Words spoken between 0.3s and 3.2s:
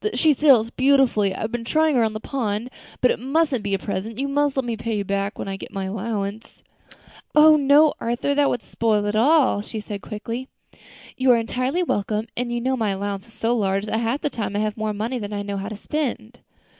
sails beautifully. I've been trying her on the pond. But it